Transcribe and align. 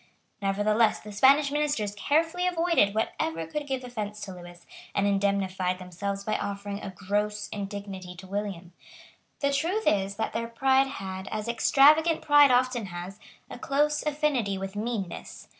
Nevertheless 0.41 0.99
the 0.99 1.11
Spanish 1.11 1.51
ministers 1.51 1.93
carefully 1.93 2.47
avoided 2.47 2.95
whatever 2.95 3.45
could 3.45 3.67
give 3.67 3.83
offence 3.83 4.19
to 4.21 4.33
Lewis, 4.33 4.65
and 4.95 5.05
indemnified 5.05 5.77
themselves 5.77 6.23
by 6.23 6.39
offering 6.39 6.79
a 6.81 6.89
gross 6.89 7.47
indignity 7.49 8.15
to 8.15 8.25
William. 8.25 8.73
The 9.41 9.53
truth 9.53 9.83
is 9.85 10.15
that 10.15 10.33
their 10.33 10.47
pride 10.47 10.87
had, 10.87 11.27
as 11.27 11.47
extravagant 11.47 12.23
pride 12.23 12.49
often 12.49 12.87
has, 12.87 13.19
a 13.47 13.59
close 13.59 14.03
affinity 14.03 14.57
with 14.57 14.75
meanness. 14.75 15.49